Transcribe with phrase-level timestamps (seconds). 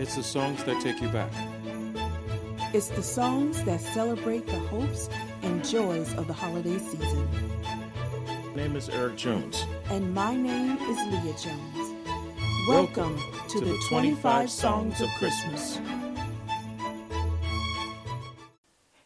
[0.00, 1.30] It's the songs that take you back.
[2.72, 5.10] It's the songs that celebrate the hopes
[5.42, 7.28] and joys of the holiday season.
[8.48, 9.66] My name is Eric Jones.
[9.90, 11.94] And my name is Leah Jones.
[12.66, 15.78] Welcome, Welcome to, to, the 25 Songs of Christmas.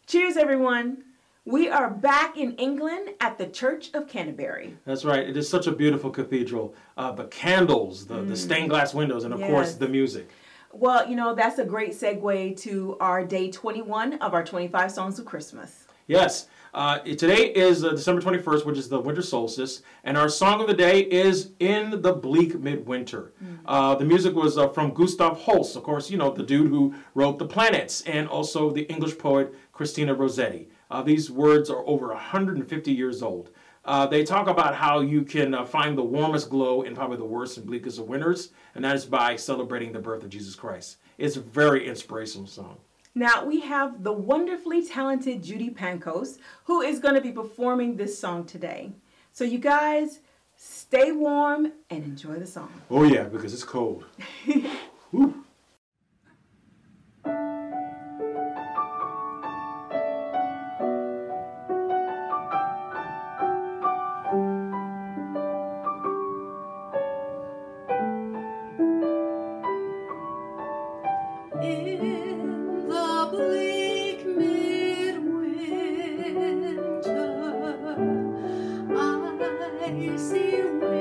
[0.07, 1.03] Cheers, everyone.
[1.45, 4.77] We are back in England at the Church of Canterbury.
[4.87, 5.29] That's right.
[5.29, 6.77] It is such a beautiful cathedral.
[6.97, 8.29] Uh, the candles, the, mm.
[8.29, 9.51] the stained glass windows, and of yes.
[9.51, 10.29] course the music.
[10.77, 15.19] Well, you know, that's a great segue to our day 21 of our 25 Songs
[15.21, 15.87] of Christmas.
[16.09, 16.49] Yes.
[16.75, 20.67] Uh, today is uh, December 21st, which is the winter solstice, and our song of
[20.67, 23.33] the day is In the Bleak Midwinter.
[23.43, 23.59] Mm.
[23.65, 26.93] Uh, the music was uh, from Gustav Holst, of course, you know, the dude who
[27.15, 30.69] wrote The Planets, and also the English poet Christina Rossetti.
[30.91, 33.51] Uh, these words are over 150 years old.
[33.85, 37.25] Uh, they talk about how you can uh, find the warmest glow in probably the
[37.25, 40.97] worst and bleakest of winters, and that is by celebrating the birth of Jesus Christ.
[41.19, 42.79] It's a very inspirational song.
[43.15, 48.19] Now, we have the wonderfully talented Judy Pancoast, who is going to be performing this
[48.19, 48.93] song today.
[49.33, 50.21] So, you guys,
[50.57, 52.73] stay warm and enjoy the song.
[52.91, 54.07] Oh, yeah, because it's cold.
[79.95, 80.94] snow on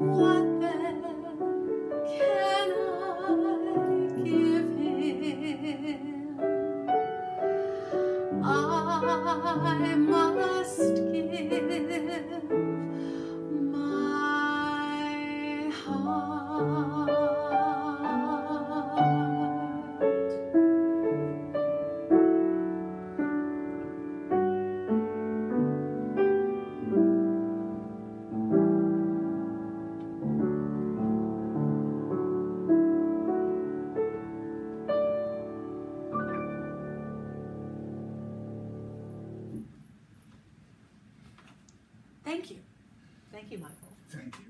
[0.00, 0.29] Wow.
[42.30, 42.58] Thank you.
[43.32, 43.96] Thank you, Michael.
[44.12, 44.49] Thank you.